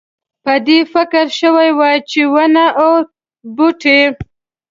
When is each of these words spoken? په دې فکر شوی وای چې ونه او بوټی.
په 0.43 0.53
دې 0.67 0.79
فکر 0.93 1.25
شوی 1.39 1.69
وای 1.79 1.97
چې 2.09 2.21
ونه 2.33 2.65
او 2.81 2.93
بوټی. 3.55 3.99